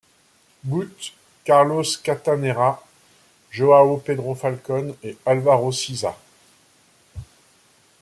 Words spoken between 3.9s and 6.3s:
Pedro Falcon et Alvaro Siza.